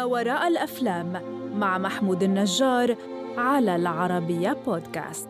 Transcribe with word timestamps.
ما 0.00 0.04
وراء 0.04 0.48
الأفلام 0.48 1.12
مع 1.58 1.78
محمود 1.78 2.22
النجار 2.22 2.96
على 3.36 3.76
العربية 3.76 4.52
بودكاست. 4.66 5.28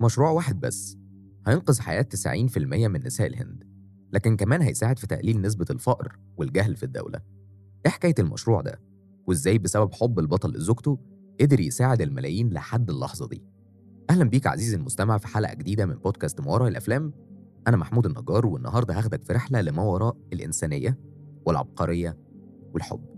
مشروع 0.00 0.30
واحد 0.30 0.60
بس. 0.60 0.98
هينقذ 1.46 1.80
حياة 1.80 2.02
90% 2.02 2.58
من 2.88 3.06
نساء 3.06 3.26
الهند 3.26 3.64
لكن 4.12 4.36
كمان 4.36 4.62
هيساعد 4.62 4.98
في 4.98 5.06
تقليل 5.06 5.40
نسبة 5.40 5.66
الفقر 5.70 6.18
والجهل 6.36 6.76
في 6.76 6.82
الدولة. 6.82 7.20
إيه 7.86 7.92
حكاية 7.92 8.14
المشروع 8.18 8.60
ده؟ 8.60 8.80
وإزاي 9.26 9.58
بسبب 9.58 9.94
حب 9.94 10.18
البطل 10.18 10.50
لزوجته 10.50 10.98
قدر 11.40 11.60
يساعد 11.60 12.02
الملايين 12.02 12.50
لحد 12.50 12.90
اللحظة 12.90 13.28
دي؟ 13.28 13.42
أهلا 14.10 14.24
بيك 14.24 14.46
عزيزي 14.46 14.76
المستمع 14.76 15.18
في 15.18 15.26
حلقة 15.26 15.54
جديدة 15.54 15.86
من 15.86 15.94
بودكاست 15.94 16.40
ما 16.40 16.52
وراء 16.52 16.68
الأفلام. 16.68 17.12
أنا 17.68 17.76
محمود 17.76 18.06
النجار 18.06 18.46
والنهاردة 18.46 18.98
هاخدك 18.98 19.24
في 19.24 19.32
رحلة 19.32 19.60
لما 19.60 19.82
وراء 19.82 20.16
الإنسانية 20.32 20.98
والعبقرية 21.46 22.16
والحب. 22.74 23.15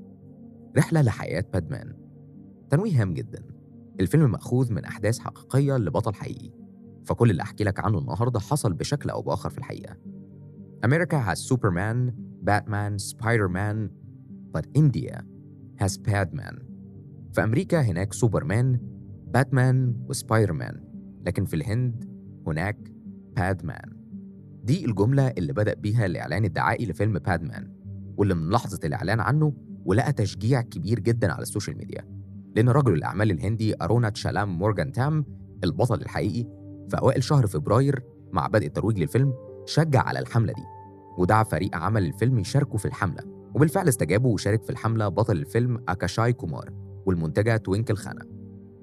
رحلة 0.79 1.03
لحياة 1.03 1.45
Pad 1.53 1.74
Man 1.74 1.95
تنويه 2.71 3.03
هام 3.03 3.15
جدا. 3.15 3.43
الفيلم 4.01 4.31
مأخوذ 4.31 4.73
من 4.73 4.85
أحداث 4.85 5.19
حقيقية 5.19 5.77
لبطل 5.77 6.15
حقيقي. 6.15 6.51
فكل 7.05 7.31
اللي 7.31 7.43
أحكي 7.43 7.65
لك 7.65 7.81
عنه 7.81 7.99
النهاردة 7.99 8.41
حصل 8.41 8.73
بشكل 8.73 9.11
أو 9.11 9.23
بآخر 9.23 9.51
في 9.51 9.59
الحقيقة. 9.59 9.97
America 10.87 11.19
has 11.29 11.39
Superman, 11.53 12.13
Batman, 12.45 12.99
Spider-Man 13.13 13.89
but 14.55 14.65
India 14.79 15.23
has 15.83 15.99
Padman 15.99 16.63
في 17.33 17.45
أمريكا 17.45 17.81
هناك 17.81 18.13
سوبرمان 18.13 18.81
باتمان 19.35 19.97
وسبايدر 20.09 20.53
مان 20.53 20.85
لكن 21.27 21.45
في 21.45 21.57
الهند 21.57 22.05
هناك 22.47 22.77
Pad 23.37 23.65
Man 23.65 23.93
دي 24.65 24.85
الجملة 24.85 25.29
اللي 25.29 25.53
بدأ 25.53 25.75
بيها 25.75 26.07
الإعلان 26.07 26.45
الدعائي 26.45 26.87
لفيلم 26.87 27.19
Pad 27.19 27.46
Man 27.46 27.73
واللي 28.17 28.35
من 28.35 28.51
لحظة 28.51 28.79
الإعلان 28.85 29.21
عنه 29.21 29.53
ولقى 29.89 30.13
تشجيع 30.13 30.61
كبير 30.61 31.01
جدا 31.01 31.33
على 31.33 31.43
ال 31.43 31.48
social 31.48 31.79
media 31.79 32.05
لأن 32.57 32.69
رجل 32.69 32.93
الأعمال 32.93 33.31
الهندي 33.31 33.75
أروناتشالام 33.83 34.59
موروجانانثام 34.59 35.25
البطل 35.65 36.01
الحقيقي 36.01 36.45
في 36.89 36.99
أوائل 36.99 37.23
شهر 37.23 37.47
فبراير 37.47 38.03
مع 38.33 38.47
بدء 38.47 38.67
الترويج 38.67 38.99
للفيلم 38.99 39.35
شجع 39.67 40.03
على 40.03 40.19
الحملة 40.19 40.53
دي 40.53 40.63
ودعا 41.19 41.43
فريق 41.43 41.77
عمل 41.77 42.07
الفيلم 42.07 42.39
يشاركوا 42.39 42.79
في 42.79 42.85
الحملة 42.85 43.23
وبالفعل 43.55 43.89
استجابوا 43.89 44.35
وشارك 44.35 44.63
في 44.63 44.71
الحملة 44.71 45.09
بطل 45.09 45.37
الفيلم 45.37 45.85
أكشاي 45.89 46.33
كومار 46.33 46.71
والمنتجة 47.07 47.57
توينكل 47.57 47.97
كانا 47.97 48.25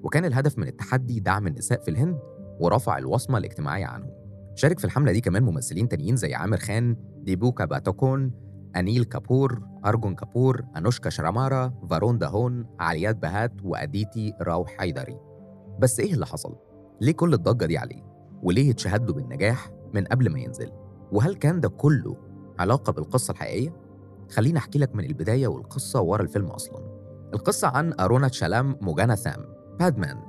وكان 0.02 0.24
الهدف 0.24 0.58
من 0.58 0.68
التحدي 0.68 1.20
دعم 1.20 1.46
النساء 1.46 1.80
في 1.80 1.90
الهند 1.90 2.18
ورفع 2.60 2.98
الوصمة 2.98 3.38
الاجتماعية 3.38 3.86
عنهم. 3.86 4.10
شارك 4.54 4.78
في 4.78 4.84
الحملة 4.84 5.12
دي 5.12 5.20
كمان 5.20 5.42
ممثلين 5.42 5.88
تانيين 5.88 6.16
زي 6.16 6.34
عامر 6.34 6.56
خان 6.56 6.96
ديبوكا 7.22 7.64
باتوكون 7.64 8.45
أنيل 8.76 9.04
كابور 9.04 9.62
أرجون 9.86 10.14
كابور 10.14 10.64
أنوشكا 10.76 11.10
شرامارا 11.10 11.72
فارون 11.90 12.18
دهون 12.18 12.66
عليات 12.80 13.16
بهات 13.16 13.52
وأديتي 13.64 14.32
راو 14.40 14.64
حيدري 14.66 15.20
بس 15.78 16.00
إيه 16.00 16.12
اللي 16.12 16.26
حصل؟ 16.26 16.56
ليه 17.00 17.12
كل 17.12 17.34
الضجة 17.34 17.66
دي 17.66 17.78
عليه؟ 17.78 18.02
وليه 18.42 18.70
اتشهد 18.70 19.10
بالنجاح 19.10 19.70
من 19.94 20.04
قبل 20.04 20.30
ما 20.32 20.38
ينزل؟ 20.40 20.72
وهل 21.12 21.34
كان 21.34 21.60
ده 21.60 21.68
كله 21.68 22.16
علاقة 22.58 22.92
بالقصة 22.92 23.32
الحقيقية؟ 23.32 23.76
خليني 24.30 24.58
أحكي 24.58 24.78
لك 24.78 24.94
من 24.94 25.04
البداية 25.04 25.48
والقصة 25.48 26.00
ورا 26.00 26.22
الفيلم 26.22 26.46
أصلا 26.46 26.96
القصة 27.34 27.68
عن 27.68 27.94
أرونا 28.00 28.28
تشالام 28.28 28.76
موجانا 28.80 29.14
ثام 29.14 29.44
بادمان 29.78 30.22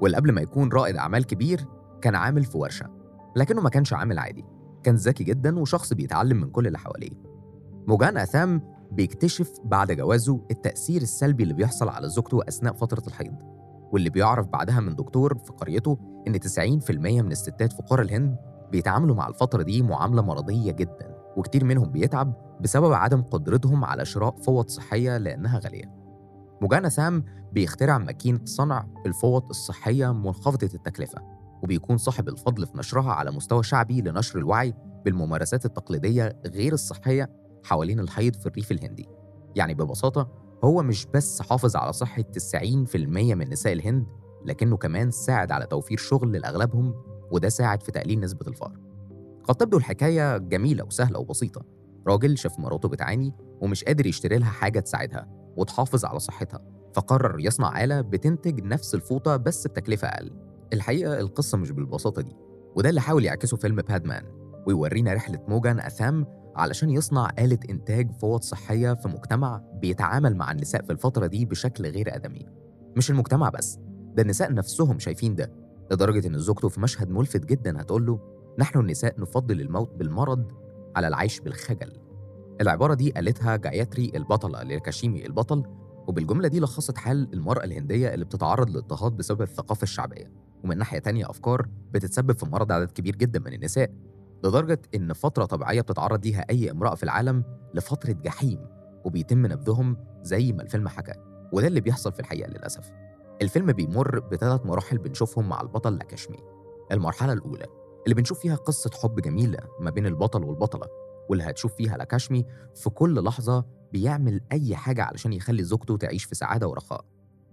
واللي 0.00 0.16
قبل 0.16 0.32
ما 0.32 0.40
يكون 0.40 0.68
رائد 0.72 0.96
أعمال 0.96 1.24
كبير 1.26 1.66
كان 2.00 2.14
عامل 2.14 2.44
في 2.44 2.58
ورشة 2.58 2.86
لكنه 3.36 3.60
ما 3.60 3.70
كانش 3.70 3.92
عامل 3.92 4.18
عادي 4.18 4.44
كان 4.82 4.94
ذكي 4.94 5.24
جدا 5.24 5.58
وشخص 5.58 5.92
بيتعلم 5.92 6.40
من 6.40 6.50
كل 6.50 6.66
اللي 6.66 6.78
حواليه 6.78 7.10
موجان 7.88 8.16
أثام 8.16 8.62
بيكتشف 8.92 9.52
بعد 9.64 9.92
جوازه 9.92 10.40
التأثير 10.50 11.02
السلبي 11.02 11.42
اللي 11.42 11.54
بيحصل 11.54 11.88
على 11.88 12.08
زوجته 12.08 12.40
أثناء 12.48 12.72
فترة 12.72 13.02
الحيض 13.06 13.34
واللي 13.92 14.10
بيعرف 14.10 14.46
بعدها 14.46 14.80
من 14.80 14.96
دكتور 14.96 15.38
في 15.38 15.52
قريته 15.52 15.98
إن 16.28 16.40
90% 16.40 16.90
من 16.90 17.32
الستات 17.32 17.72
قرى 17.90 18.02
الهند 18.02 18.36
بيتعاملوا 18.72 19.16
مع 19.16 19.28
الفترة 19.28 19.62
دي 19.62 19.82
معاملة 19.82 20.22
مرضية 20.22 20.72
جدا 20.72 21.14
وكتير 21.36 21.64
منهم 21.64 21.90
بيتعب 21.90 22.34
بسبب 22.60 22.92
عدم 22.92 23.22
قدرتهم 23.22 23.84
على 23.84 24.04
شراء 24.04 24.36
فوط 24.36 24.70
صحية 24.70 25.16
لأنها 25.18 25.58
غالية. 25.58 26.04
موجانا 26.62 26.88
سام 26.88 27.24
بيخترع 27.52 27.98
ماكينة 27.98 28.40
صنع 28.44 28.86
الفوط 29.06 29.48
الصحية 29.50 30.12
منخفضة 30.12 30.70
التكلفة 30.74 31.22
وبيكون 31.62 31.96
صاحب 31.96 32.28
الفضل 32.28 32.66
في 32.66 32.78
نشرها 32.78 33.12
على 33.12 33.30
مستوى 33.30 33.62
شعبي 33.62 34.00
لنشر 34.00 34.38
الوعي 34.38 34.74
بالممارسات 35.04 35.64
التقليدية 35.66 36.40
غير 36.46 36.72
الصحية 36.72 37.43
حوالين 37.64 38.00
الحيض 38.00 38.34
في 38.36 38.46
الريف 38.46 38.72
الهندي. 38.72 39.08
يعني 39.56 39.74
ببساطة 39.74 40.28
هو 40.64 40.82
مش 40.82 41.06
بس 41.14 41.42
حافظ 41.42 41.76
على 41.76 41.92
صحة 41.92 42.22
90% 42.22 42.96
من 43.34 43.50
نساء 43.50 43.72
الهند 43.72 44.06
لكنه 44.44 44.76
كمان 44.76 45.10
ساعد 45.10 45.52
على 45.52 45.66
توفير 45.66 45.98
شغل 45.98 46.32
لأغلبهم 46.32 46.94
وده 47.30 47.48
ساعد 47.48 47.82
في 47.82 47.92
تقليل 47.92 48.20
نسبة 48.20 48.46
الفقر. 48.48 48.80
قد 49.44 49.54
تبدو 49.54 49.76
الحكاية 49.76 50.38
جميلة 50.38 50.84
وسهلة 50.84 51.18
وبسيطة. 51.18 51.62
راجل 52.06 52.38
شاف 52.38 52.58
مراته 52.58 52.88
بتعاني 52.88 53.34
ومش 53.60 53.84
قادر 53.84 54.06
يشتري 54.06 54.38
لها 54.38 54.50
حاجة 54.50 54.80
تساعدها 54.80 55.28
وتحافظ 55.56 56.04
على 56.04 56.18
صحتها 56.18 56.60
فقرر 56.94 57.40
يصنع 57.40 57.84
آلة 57.84 58.00
بتنتج 58.00 58.64
نفس 58.64 58.94
الفوطة 58.94 59.36
بس 59.36 59.66
بتكلفة 59.66 60.08
أقل. 60.08 60.30
الحقيقة 60.72 61.20
القصة 61.20 61.58
مش 61.58 61.70
بالبساطة 61.70 62.22
دي 62.22 62.36
وده 62.76 62.88
اللي 62.90 63.00
حاول 63.00 63.24
يعكسه 63.24 63.56
فيلم 63.56 63.76
بادمان 63.76 64.24
ويورينا 64.66 65.12
رحلة 65.14 65.38
موجان 65.48 65.80
أثام 65.80 66.26
علشان 66.56 66.90
يصنع 66.90 67.30
آلة 67.38 67.58
إنتاج 67.70 68.10
فوط 68.12 68.42
صحية 68.42 68.94
في 68.94 69.08
مجتمع 69.08 69.62
بيتعامل 69.80 70.36
مع 70.36 70.52
النساء 70.52 70.82
في 70.82 70.92
الفترة 70.92 71.26
دي 71.26 71.44
بشكل 71.46 71.86
غير 71.86 72.14
آدمي. 72.16 72.46
مش 72.96 73.10
المجتمع 73.10 73.48
بس 73.48 73.78
ده 74.14 74.22
النساء 74.22 74.54
نفسهم 74.54 74.98
شايفين 74.98 75.34
ده 75.34 75.52
لدرجة 75.92 76.26
إن 76.26 76.38
زوجته 76.38 76.68
في 76.68 76.80
مشهد 76.80 77.10
ملفت 77.10 77.44
جدا 77.44 77.80
هتقول 77.80 78.06
له 78.06 78.20
نحن 78.58 78.78
النساء 78.78 79.20
نفضل 79.20 79.60
الموت 79.60 79.94
بالمرض 79.94 80.52
على 80.96 81.08
العيش 81.08 81.40
بالخجل. 81.40 81.92
العبارة 82.60 82.94
دي 82.94 83.10
قالتها 83.10 83.56
جاياتري 83.56 84.12
البطلة 84.14 84.62
لكاشيمي 84.62 85.26
البطل 85.26 85.62
وبالجملة 86.08 86.48
دي 86.48 86.60
لخصت 86.60 86.98
حال 86.98 87.28
المرأة 87.34 87.64
الهندية 87.64 88.14
اللي 88.14 88.24
بتتعرض 88.24 88.70
للاضطهاد 88.70 89.12
بسبب 89.12 89.42
الثقافة 89.42 89.82
الشعبية. 89.82 90.32
ومن 90.64 90.78
ناحية 90.78 90.98
تانية 90.98 91.30
أفكار 91.30 91.68
بتتسبب 91.92 92.38
في 92.38 92.46
مرض 92.46 92.72
عدد 92.72 92.90
كبير 92.90 93.16
جدا 93.16 93.38
من 93.40 93.52
النساء 93.52 93.90
لدرجة 94.44 94.80
إن 94.94 95.12
فترة 95.12 95.44
طبيعية 95.44 95.80
بتتعرض 95.80 96.26
ليها 96.26 96.44
أي 96.50 96.70
امرأة 96.70 96.94
في 96.94 97.02
العالم 97.02 97.44
لفترة 97.74 98.12
جحيم 98.12 98.58
وبيتم 99.04 99.46
نبذهم 99.46 99.96
زي 100.22 100.52
ما 100.52 100.62
الفيلم 100.62 100.88
حكى 100.88 101.12
وده 101.52 101.66
اللي 101.66 101.80
بيحصل 101.80 102.12
في 102.12 102.20
الحقيقة 102.20 102.48
للأسف. 102.48 102.92
الفيلم 103.42 103.72
بيمر 103.72 104.20
بثلاث 104.20 104.66
مراحل 104.66 104.98
بنشوفهم 104.98 105.48
مع 105.48 105.60
البطل 105.60 105.96
لاكاشمي 105.96 106.38
المرحلة 106.92 107.32
الأولى 107.32 107.66
اللي 108.04 108.14
بنشوف 108.14 108.40
فيها 108.40 108.54
قصة 108.56 108.90
حب 109.02 109.20
جميلة 109.20 109.58
ما 109.80 109.90
بين 109.90 110.06
البطل 110.06 110.44
والبطلة 110.44 110.86
واللي 111.28 111.44
هتشوف 111.44 111.74
فيها 111.74 111.96
لاكاشمي 111.96 112.44
في 112.74 112.90
كل 112.90 113.24
لحظة 113.24 113.64
بيعمل 113.92 114.40
أي 114.52 114.76
حاجة 114.76 115.02
علشان 115.04 115.32
يخلي 115.32 115.62
زوجته 115.62 115.96
تعيش 115.96 116.24
في 116.24 116.34
سعادة 116.34 116.68
ورخاء. 116.68 117.04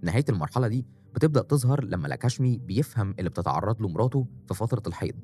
نهاية 0.02 0.26
المرحلة 0.30 0.68
دي 0.68 0.86
بتبدأ 1.14 1.42
تظهر 1.42 1.84
لما 1.84 2.08
لاكاشمي 2.08 2.58
بيفهم 2.58 3.16
اللي 3.20 3.30
بتتعرض 3.30 3.82
له 3.82 3.88
مراته 3.88 4.28
في 4.48 4.54
فترة 4.54 4.84
الحيض. 4.88 5.16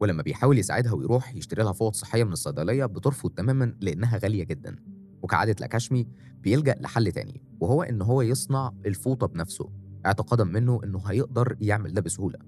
ولما 0.00 0.22
بيحاول 0.22 0.58
يساعدها 0.58 0.92
ويروح 0.92 1.34
يشتري 1.34 1.62
لها 1.62 1.72
فوط 1.72 1.94
صحية 1.94 2.24
من 2.24 2.32
الصيدلية 2.32 2.86
بترفض 2.86 3.30
تماما 3.30 3.74
لأنها 3.80 4.18
غالية 4.18 4.44
جدا. 4.44 4.76
وكعادة 5.22 5.56
لأكاشمي 5.60 6.08
بيلجأ 6.40 6.74
لحل 6.80 7.12
تاني 7.12 7.42
وهو 7.60 7.82
إن 7.82 8.02
هو 8.02 8.22
يصنع 8.22 8.72
الفوطة 8.86 9.26
بنفسه 9.26 9.70
اعتقادا 10.06 10.44
منه 10.44 10.80
إنه 10.84 10.98
هيقدر 10.98 11.56
يعمل 11.60 11.92
ده 11.94 12.00
بسهولة. 12.00 12.38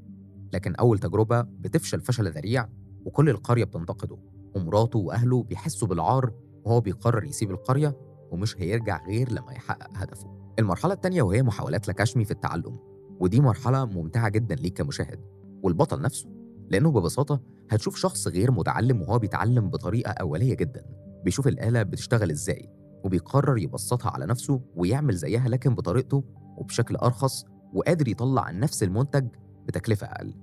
لكن 0.52 0.74
أول 0.74 0.98
تجربة 0.98 1.40
بتفشل 1.40 2.00
فشل 2.00 2.30
ذريع 2.30 2.68
وكل 3.04 3.28
القرية 3.28 3.64
بتنتقده 3.64 4.18
ومراته 4.54 4.98
وأهله 4.98 5.42
بيحسوا 5.42 5.88
بالعار 5.88 6.32
وهو 6.64 6.80
بيقرر 6.80 7.24
يسيب 7.24 7.50
القرية 7.50 7.96
ومش 8.30 8.60
هيرجع 8.60 9.06
غير 9.06 9.32
لما 9.32 9.52
يحقق 9.52 9.88
هدفه. 9.94 10.52
المرحلة 10.58 10.92
التانية 10.92 11.22
وهي 11.22 11.42
محاولات 11.42 11.88
لأكاشمي 11.88 12.24
في 12.24 12.30
التعلم 12.30 12.78
ودي 13.20 13.40
مرحلة 13.40 13.84
ممتعة 13.84 14.28
جدا 14.28 14.54
ليك 14.54 14.76
كمشاهد 14.76 15.20
والبطل 15.62 16.02
نفسه. 16.02 16.39
لأنه 16.70 16.90
ببساطة 16.90 17.40
هتشوف 17.70 17.96
شخص 17.96 18.28
غير 18.28 18.50
متعلم 18.50 19.02
وهو 19.02 19.18
بيتعلم 19.18 19.70
بطريقة 19.70 20.10
أولية 20.10 20.54
جدا. 20.54 20.84
بيشوف 21.24 21.48
الآلة 21.48 21.82
بتشتغل 21.82 22.30
إزاي 22.30 22.68
وبيقرر 23.04 23.58
يبسطها 23.58 24.10
على 24.10 24.26
نفسه 24.26 24.60
ويعمل 24.76 25.14
زيها 25.14 25.48
لكن 25.48 25.74
بطريقته 25.74 26.24
وبشكل 26.56 26.96
أرخص 26.96 27.44
وقادر 27.74 28.08
يطلع 28.08 28.50
نفس 28.50 28.82
المنتج 28.82 29.28
بتكلفة 29.66 30.06
أقل. 30.06 30.34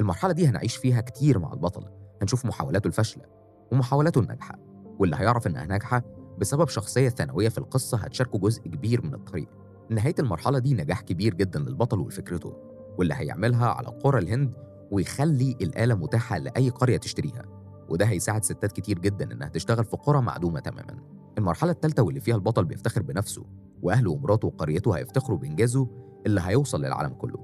المرحلة 0.00 0.32
دي 0.32 0.46
هنعيش 0.46 0.76
فيها 0.76 1.00
كتير 1.00 1.38
مع 1.38 1.52
البطل 1.52 1.84
هنشوف 2.22 2.46
محاولاته 2.46 2.88
الفاشلة 2.88 3.24
ومحاولاته 3.72 4.18
الناجحة. 4.20 4.58
واللي 4.98 5.16
هيعرف 5.16 5.46
إنها 5.46 5.64
ناجحة 5.64 6.02
بسبب 6.38 6.68
شخصية 6.68 7.08
ثانوية 7.08 7.48
في 7.48 7.58
القصة 7.58 7.98
هتشاركه 7.98 8.38
جزء 8.38 8.62
كبير 8.62 9.02
من 9.06 9.14
الطريق. 9.14 9.48
نهاية 9.90 10.14
المرحلة 10.18 10.58
دي 10.58 10.74
نجاح 10.74 11.00
كبير 11.00 11.34
جدا 11.34 11.58
للبطل 11.60 12.00
ولفكرته 12.00 12.56
واللي 12.98 13.14
هيعملها 13.14 13.66
على 13.66 13.86
قرى 13.88 14.18
الهند 14.18 14.54
ويخلي 14.90 15.56
الآلة 15.60 15.94
متاحة 15.94 16.38
لأي 16.38 16.68
قرية 16.68 16.96
تشتريها 16.96 17.42
وده 17.88 18.06
هيساعد 18.06 18.44
ستات 18.44 18.72
كتير 18.72 18.98
جدا 18.98 19.32
إنها 19.32 19.48
تشتغل 19.48 19.84
في 19.84 19.96
قرى 19.96 20.20
معدومة 20.20 20.60
تماما. 20.60 20.98
المرحلة 21.38 21.70
الثالثة 21.70 22.02
واللي 22.02 22.20
فيها 22.20 22.34
البطل 22.34 22.64
بيفتخر 22.64 23.02
بنفسه 23.02 23.44
وأهله 23.82 24.10
ومراته 24.10 24.48
وقريته 24.48 24.96
هيفتخروا 24.96 25.38
بإنجازه 25.38 25.88
اللي 26.26 26.40
هيوصل 26.44 26.82
للعالم 26.84 27.14
كله. 27.14 27.38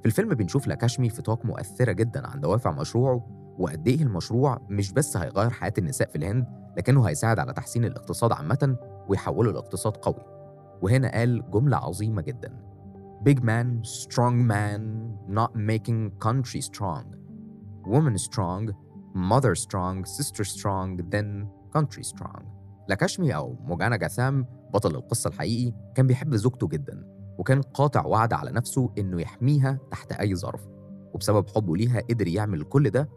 في 0.00 0.06
الفيلم 0.06 0.28
بنشوف 0.28 0.66
لاكاشمي 0.66 1.10
في 1.10 1.22
توك 1.22 1.44
مؤثرة 1.44 1.92
جدا 1.92 2.26
عن 2.26 2.40
دوافع 2.40 2.70
مشروعه 2.70 3.26
وقد 3.58 3.88
إيه 3.88 4.02
المشروع 4.02 4.66
مش 4.70 4.92
بس 4.92 5.16
هيغير 5.16 5.50
حياة 5.50 5.72
النساء 5.78 6.08
في 6.08 6.16
الهند 6.16 6.46
لكنه 6.76 7.04
هيساعد 7.08 7.38
على 7.38 7.52
تحسين 7.52 7.84
الاقتصاد 7.84 8.32
عامة 8.32 8.76
ويحوله 9.08 9.52
لاقتصاد 9.52 9.96
قوي. 9.96 10.22
وهنا 10.82 11.12
قال 11.12 11.50
جملة 11.50 11.76
عظيمة 11.76 12.22
جدا. 12.22 12.62
Big 13.24 13.42
man, 13.42 13.82
strong 13.82 14.46
man, 14.46 14.80
not 15.26 15.54
making 15.56 16.12
country 16.20 16.60
strong. 16.60 17.04
Woman 17.84 18.16
strong, 18.16 18.72
mother 19.14 19.54
strong, 19.56 20.04
sister 20.04 20.44
strong, 20.44 21.00
then 21.10 21.48
country 21.72 22.04
strong. 22.04 22.44
لاكاشمي 22.88 23.34
أو 23.34 23.56
موجانا 23.64 23.96
جاثام 23.96 24.46
بطل 24.74 24.94
القصة 24.94 25.28
الحقيقي 25.28 25.74
كان 25.94 26.06
بيحب 26.06 26.36
زوجته 26.36 26.68
جدا 26.68 27.04
وكان 27.38 27.62
قاطع 27.62 28.06
وعد 28.06 28.32
على 28.32 28.50
نفسه 28.50 28.90
إنه 28.98 29.20
يحميها 29.20 29.78
تحت 29.90 30.12
أي 30.12 30.34
ظرف 30.36 30.66
وبسبب 31.14 31.48
حبه 31.48 31.76
ليها 31.76 32.00
قدر 32.10 32.28
يعمل 32.28 32.62
كل 32.62 32.90
ده 32.90 33.08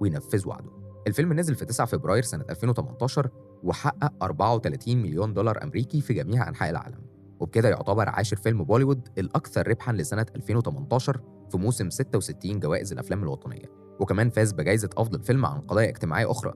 وينفذ 0.00 0.48
وعده 0.48 0.70
الفيلم 1.06 1.32
نزل 1.32 1.54
في 1.54 1.64
9 1.64 1.86
فبراير 1.86 2.22
سنة 2.22 2.44
2018 2.50 3.30
وحقق 3.62 4.24
34 4.24 4.96
مليون 4.96 5.34
دولار 5.34 5.62
أمريكي 5.62 6.00
في 6.00 6.14
جميع 6.14 6.48
أنحاء 6.48 6.70
العالم 6.70 7.09
وبكده 7.40 7.68
يعتبر 7.68 8.08
عاشر 8.08 8.36
فيلم 8.36 8.64
بوليوود 8.64 9.08
الأكثر 9.18 9.68
ربحاً 9.68 9.92
لسنة 9.92 10.26
2018 10.36 11.20
في 11.50 11.58
موسم 11.58 11.90
66 11.90 12.60
جوائز 12.60 12.92
الأفلام 12.92 13.22
الوطنية 13.22 13.66
وكمان 14.00 14.30
فاز 14.30 14.52
بجائزة 14.52 14.90
أفضل 14.96 15.22
فيلم 15.22 15.46
عن 15.46 15.60
قضايا 15.60 15.88
اجتماعية 15.88 16.30
أخرى. 16.30 16.52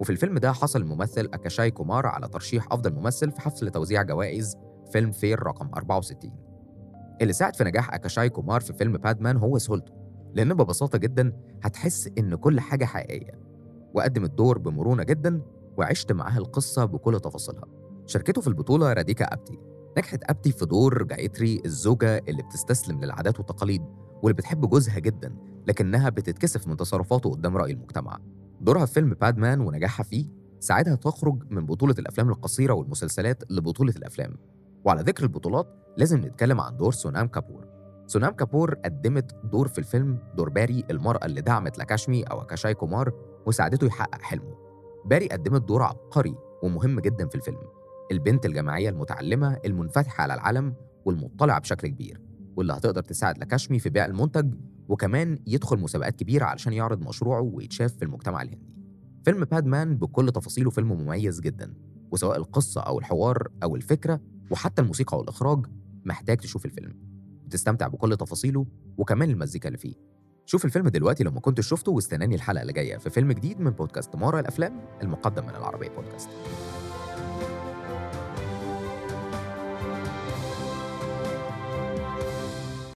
وفي 0.00 0.10
الفيلم 0.10 0.38
ده 0.38 0.52
حصل 0.52 0.80
الممثل 0.80 1.28
أكشاي 1.34 1.70
كومار 1.70 2.06
على 2.06 2.28
ترشيح 2.28 2.66
أفضل 2.72 2.92
ممثل 2.94 3.30
في 3.30 3.40
حفل 3.40 3.70
توزيع 3.70 4.02
جوائز 4.02 4.56
فيلم 4.92 5.12
فير 5.12 5.42
رقم 5.42 5.70
64 5.76 6.32
اللي 7.20 7.32
ساعد 7.32 7.56
في 7.56 7.64
نجاح 7.64 7.94
أكشاي 7.94 8.28
كومار 8.28 8.60
في 8.60 8.72
فيلم 8.72 8.92
Pad 8.92 9.14
Man 9.14 9.36
هو 9.36 9.58
سهولته 9.58 9.92
لأن 10.34 10.54
ببساطة 10.54 10.98
جدا 10.98 11.32
هتحس 11.62 12.10
إن 12.18 12.34
كل 12.34 12.60
حاجة 12.60 12.84
حقيقية 12.84 13.32
وقدم 13.94 14.24
الدور 14.24 14.58
بمرونة 14.58 15.02
جدا 15.02 15.42
وعشت 15.78 16.12
معاه 16.12 16.38
القصة 16.38 16.84
بكل 16.84 17.20
تفاصيلها. 17.20 17.64
شاركته 18.06 18.40
في 18.40 18.48
البطولة 18.48 18.92
راديكا 18.92 19.24
آبتي. 19.24 19.58
نجحت 19.98 20.20
آبتي 20.30 20.52
في 20.52 20.66
دور 20.66 21.02
جايتري 21.02 21.62
الزوجة 21.64 22.18
اللي 22.28 22.42
بتستسلم 22.42 23.00
للعادات 23.00 23.38
والتقاليد 23.38 23.82
واللي 24.22 24.34
بتحب 24.34 24.68
جوزها 24.68 24.98
جدا 24.98 25.36
لكنها 25.66 26.08
بتتكسف 26.08 26.68
من 26.68 26.76
تصرفاته 26.76 27.30
قدام 27.30 27.56
رأي 27.56 27.72
المجتمع. 27.72 28.18
دورها 28.60 28.86
في 28.86 28.92
فيلم 28.92 29.14
Pad 29.14 29.37
Man 29.37 29.60
ونجاحها 29.60 30.04
فيه 30.04 30.26
ساعدها 30.60 30.94
تخرج 30.94 31.42
من 31.50 31.66
بطولة 31.66 31.94
الأفلام 31.98 32.28
القصيرة 32.28 32.74
والمسلسلات 32.74 33.42
لبطولة 33.50 33.92
الأفلام. 33.96 34.36
وعلى 34.84 35.02
ذكر 35.02 35.22
البطولات 35.22 35.66
لازم 35.96 36.18
نتكلم 36.18 36.60
عن 36.60 36.76
دور 36.76 36.92
سونام 36.92 37.26
كابور. 37.26 37.66
سونام 38.06 38.32
كابور 38.32 38.74
قدمت 38.74 39.36
دور 39.44 39.68
في 39.68 39.78
الفيلم 39.78 40.18
دور 40.36 40.48
باري 40.48 40.84
المرأة 40.90 41.26
اللي 41.26 41.40
دعمت 41.40 41.78
لاكشمي 41.78 42.22
أو 42.22 42.42
أكشاي 42.42 42.74
كومار 42.74 43.12
وساعدته 43.46 43.86
يحقق 43.86 44.22
حلمه. 44.22 44.54
باري 45.04 45.28
قدمت 45.28 45.62
دور 45.62 45.82
عبقري 45.82 46.34
ومهم 46.62 47.00
جدا 47.00 47.28
في 47.28 47.34
الفيلم. 47.34 47.77
البنت 48.12 48.46
الجامعية 48.46 48.88
المتعلمة 48.88 49.58
المنفتحة 49.64 50.22
على 50.22 50.34
العالم 50.34 50.74
والمطلعة 51.04 51.60
بشكل 51.60 51.88
كبير 51.88 52.20
واللي 52.56 52.72
هتقدر 52.72 53.02
تساعد 53.02 53.38
لاكاشمي 53.38 53.78
في 53.78 53.90
بيع 53.90 54.06
المنتج 54.06 54.54
وكمان 54.88 55.38
يدخل 55.46 55.78
مسابقات 55.78 56.16
كبيرة 56.16 56.44
علشان 56.44 56.72
يعرض 56.72 57.08
مشروعه 57.08 57.40
ويتشاف 57.40 57.92
في 57.92 58.04
المجتمع 58.04 58.42
الهندي. 58.42 58.74
فيلم 59.24 59.44
بادمان 59.44 59.96
بكل 59.96 60.32
تفاصيله 60.32 60.70
فيلم 60.70 60.92
مميز 60.92 61.40
جدا 61.40 61.74
وسواء 62.10 62.36
القصة 62.36 62.80
أو 62.80 62.98
الحوار 62.98 63.48
أو 63.62 63.76
الفكرة 63.76 64.20
وحتى 64.50 64.82
الموسيقى 64.82 65.18
والإخراج 65.18 65.66
محتاج 66.04 66.36
تشوف 66.36 66.64
الفيلم. 66.64 66.94
وتستمتع 67.46 67.88
بكل 67.88 68.16
تفاصيله 68.16 68.66
وكمان 68.98 69.30
المزيكا 69.30 69.68
اللي 69.68 69.78
فيه. 69.78 69.94
شوف 70.46 70.64
الفيلم 70.64 70.88
دلوقتي 70.88 71.24
لو 71.24 71.30
ما 71.30 71.40
كنتش 71.40 71.68
شفته 71.68 71.92
واستناني 71.92 72.34
الحلقة 72.34 72.62
اللي 72.62 72.72
جاية 72.72 72.96
في 72.96 73.10
فيلم 73.10 73.32
جديد 73.32 73.60
من 73.60 73.70
بودكاست 73.70 74.16
مارا 74.16 74.40
الأفلام 74.40 74.80
المقدم 75.02 75.44
من 75.44 75.54
العربية 75.54 75.88
بودكاست. 75.88 76.28